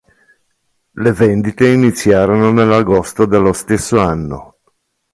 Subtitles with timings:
[0.93, 4.55] Le vendite iniziarono nell'agosto dello stesso anno.